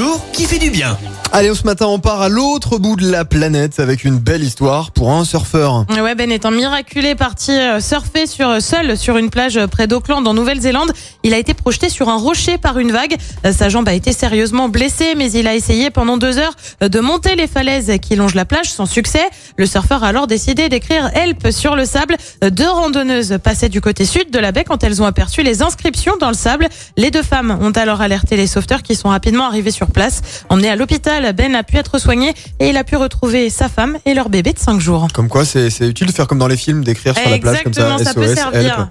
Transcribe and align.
Jour 0.00 0.24
qui 0.32 0.46
fait 0.46 0.58
du 0.58 0.70
bien. 0.70 0.96
Allez, 1.32 1.54
ce 1.54 1.64
matin, 1.64 1.86
on 1.86 1.98
part 1.98 2.22
à 2.22 2.28
l'autre 2.30 2.78
bout 2.78 2.96
de 2.96 3.08
la 3.08 3.24
planète 3.26 3.78
avec 3.78 4.02
une 4.04 4.18
belle 4.18 4.42
histoire 4.42 4.90
pour 4.92 5.12
un 5.12 5.24
surfeur. 5.24 5.84
Ouais, 5.90 6.14
Ben 6.14 6.32
étant 6.32 6.50
miraculé 6.50 7.14
parti 7.14 7.52
euh, 7.52 7.80
surfer 7.80 8.26
sur, 8.26 8.62
seul 8.62 8.96
sur 8.96 9.16
une 9.18 9.28
plage 9.30 9.60
près 9.66 9.86
d'Auckland 9.86 10.26
en 10.26 10.32
Nouvelle-Zélande. 10.34 10.90
Il 11.22 11.34
a 11.34 11.38
été 11.38 11.52
projeté 11.54 11.88
sur 11.90 12.08
un 12.08 12.16
rocher 12.16 12.56
par 12.56 12.78
une 12.78 12.90
vague. 12.90 13.14
Euh, 13.44 13.52
Sa 13.52 13.68
jambe 13.68 13.88
a 13.88 13.92
été 13.92 14.12
sérieusement 14.12 14.70
blessée, 14.70 15.14
mais 15.16 15.30
il 15.30 15.46
a 15.46 15.54
essayé 15.54 15.90
pendant 15.90 16.16
deux 16.16 16.38
heures 16.38 16.54
euh, 16.82 16.88
de 16.88 16.98
monter 16.98 17.36
les 17.36 17.46
falaises 17.46 17.92
qui 18.00 18.16
longent 18.16 18.34
la 18.34 18.46
plage 18.46 18.72
sans 18.72 18.86
succès. 18.86 19.28
Le 19.56 19.66
surfeur 19.66 20.02
a 20.02 20.08
alors 20.08 20.26
décidé 20.26 20.68
d'écrire 20.70 21.10
Help 21.14 21.52
sur 21.52 21.76
le 21.76 21.84
sable. 21.84 22.16
Deux 22.42 22.70
randonneuses 22.70 23.38
passaient 23.44 23.68
du 23.68 23.80
côté 23.82 24.04
sud 24.06 24.30
de 24.30 24.38
la 24.38 24.50
baie 24.50 24.64
quand 24.64 24.82
elles 24.82 25.00
ont 25.02 25.06
aperçu 25.06 25.42
les 25.42 25.62
inscriptions 25.62 26.16
dans 26.18 26.28
le 26.28 26.34
sable. 26.34 26.68
Les 26.96 27.10
deux 27.12 27.22
femmes 27.22 27.56
ont 27.60 27.72
alors 27.72 28.00
alerté 28.00 28.36
les 28.36 28.48
sauveteurs 28.48 28.82
qui 28.82 28.96
sont 28.96 29.10
rapidement 29.10 29.44
arrivés 29.44 29.70
sur 29.70 29.89
place. 29.90 30.22
Emmené 30.48 30.68
à 30.70 30.76
l'hôpital, 30.76 31.32
Ben 31.34 31.54
a 31.54 31.62
pu 31.62 31.76
être 31.76 31.98
soigné 31.98 32.32
et 32.58 32.68
il 32.70 32.76
a 32.76 32.84
pu 32.84 32.96
retrouver 32.96 33.50
sa 33.50 33.68
femme 33.68 33.98
et 34.06 34.14
leur 34.14 34.28
bébé 34.28 34.52
de 34.52 34.58
5 34.58 34.80
jours. 34.80 35.08
Comme 35.12 35.28
quoi, 35.28 35.44
c'est 35.44 35.68
utile 35.80 36.06
de 36.06 36.12
faire 36.12 36.26
comme 36.26 36.38
dans 36.38 36.48
les 36.48 36.56
films, 36.56 36.82
d'écrire 36.84 37.14
sur 37.16 37.28
la 37.28 37.38
plage 37.38 37.62
comme 37.62 37.72
ça. 37.74 37.92
Exactement, 37.92 38.04
ça 38.04 38.14
peut 38.14 38.34
servir. 38.34 38.88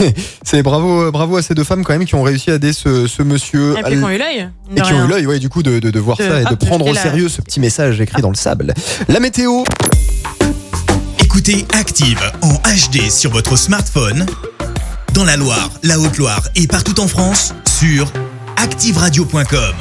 C'est 0.42 0.62
bravo, 0.62 1.12
bravo 1.12 1.36
à 1.36 1.42
ces 1.42 1.54
deux 1.54 1.62
femmes 1.62 1.84
quand 1.84 1.92
même 1.92 2.04
qui 2.04 2.16
ont 2.16 2.22
réussi 2.24 2.50
à 2.50 2.54
aider 2.54 2.72
ce, 2.72 3.06
ce 3.06 3.22
monsieur. 3.22 3.76
Et 3.78 3.82
puis 3.82 3.96
qui 3.96 4.02
ont 4.02 4.10
eu 4.10 4.18
l'œil. 4.18 4.48
Et 4.76 4.80
qui 4.80 4.92
ont 4.92 5.04
eu 5.04 5.08
l'œil, 5.08 5.26
ouais, 5.26 5.38
du 5.38 5.48
coup, 5.48 5.62
de, 5.62 5.78
de, 5.78 5.90
de 5.90 6.00
voir 6.00 6.16
De- 6.16 6.24
ça 6.24 6.40
et 6.40 6.44
de 6.44 6.48
hop, 6.52 6.58
de 6.58 6.66
prendre 6.66 6.86
au 6.86 6.92
la- 6.92 7.00
sérieux 7.00 7.28
ce 7.28 7.40
petit 7.42 7.60
message 7.60 8.00
écrit 8.00 8.20
dans 8.20 8.30
le 8.30 8.34
sable. 8.34 8.74
La 9.08 9.20
météo, 9.20 9.62
Écoutez 11.20 11.64
Active 11.78 12.20
en 12.42 12.54
HD 12.54 13.08
sur 13.10 13.30
votre 13.30 13.56
smartphone, 13.56 14.26
dans 15.14 15.24
la 15.24 15.36
Loire, 15.36 15.70
la 15.84 15.98
Haute-Loire 16.00 16.42
et 16.56 16.66
partout 16.66 16.98
en 17.00 17.06
France, 17.06 17.54
sur 17.78 18.10
activeradio.com. 18.56 19.74